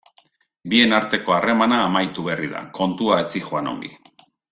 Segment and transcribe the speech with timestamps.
[0.71, 3.93] Bien arteko harremana amaitu berri da, kontua ez zihoan ongi.